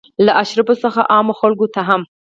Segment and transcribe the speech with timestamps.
[0.25, 2.01] له اشرافو څخه عامو خلکو ته هم.